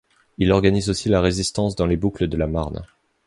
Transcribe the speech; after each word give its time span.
Il 0.39 0.51
organise 0.51 0.89
aussi 0.89 1.09
la 1.09 1.21
résistance 1.21 1.75
dans 1.75 1.85
les 1.85 1.95
boucles 1.95 2.25
de 2.27 2.35
la 2.35 2.47
Marne. 2.47 2.83